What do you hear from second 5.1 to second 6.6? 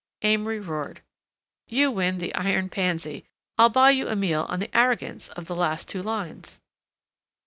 of the last two lines."